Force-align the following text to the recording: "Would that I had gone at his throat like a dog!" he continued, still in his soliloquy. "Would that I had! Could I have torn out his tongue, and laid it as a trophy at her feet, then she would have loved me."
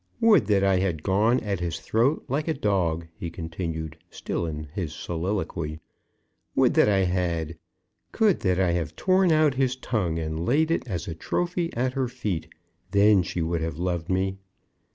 "Would 0.19 0.47
that 0.47 0.63
I 0.63 0.77
had 0.77 1.03
gone 1.03 1.39
at 1.41 1.59
his 1.59 1.79
throat 1.79 2.25
like 2.27 2.47
a 2.47 2.55
dog!" 2.55 3.05
he 3.13 3.29
continued, 3.29 3.97
still 4.09 4.47
in 4.47 4.63
his 4.73 4.93
soliloquy. 4.95 5.79
"Would 6.55 6.73
that 6.73 6.89
I 6.89 7.03
had! 7.03 7.55
Could 8.11 8.43
I 8.47 8.71
have 8.71 8.95
torn 8.95 9.31
out 9.31 9.53
his 9.53 9.75
tongue, 9.75 10.17
and 10.17 10.43
laid 10.43 10.71
it 10.71 10.87
as 10.87 11.07
a 11.07 11.13
trophy 11.13 11.71
at 11.75 11.93
her 11.93 12.07
feet, 12.07 12.47
then 12.89 13.21
she 13.21 13.43
would 13.43 13.61
have 13.61 13.77
loved 13.77 14.09
me." 14.09 14.37